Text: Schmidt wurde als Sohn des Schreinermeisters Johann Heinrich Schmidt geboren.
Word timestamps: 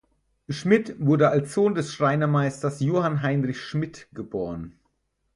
Schmidt 0.49 0.95
wurde 0.99 1.29
als 1.29 1.53
Sohn 1.53 1.75
des 1.75 1.93
Schreinermeisters 1.93 2.79
Johann 2.79 3.21
Heinrich 3.21 3.61
Schmidt 3.61 4.07
geboren. 4.15 4.79